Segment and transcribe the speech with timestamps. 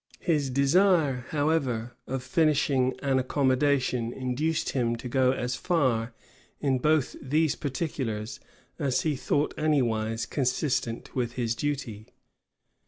[0.21, 6.15] His desire, however, of finishing an accommodation, induced him to go as far
[6.59, 8.39] in both these particulars
[8.79, 12.07] as he thought any wise consistent with his duty.